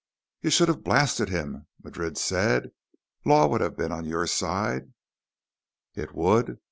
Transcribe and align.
"You 0.41 0.49
should 0.49 0.67
have 0.67 0.83
blasted 0.83 1.29
him," 1.29 1.67
Madrid 1.83 2.17
said. 2.17 2.71
"Law 3.23 3.45
would 3.45 3.61
have 3.61 3.77
been 3.77 3.91
on 3.91 4.03
your 4.03 4.25
side." 4.25 4.93
"It 5.93 6.15
would? 6.15 6.59